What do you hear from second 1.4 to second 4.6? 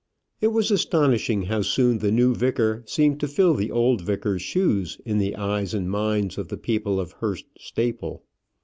how soon the new vicar seemed to fill the old vicar's